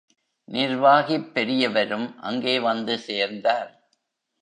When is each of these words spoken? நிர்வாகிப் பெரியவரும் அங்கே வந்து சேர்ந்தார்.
நிர்வாகிப் 0.47 1.33
பெரியவரும் 1.33 2.19
அங்கே 2.19 2.59
வந்து 2.59 2.97
சேர்ந்தார். 2.99 3.71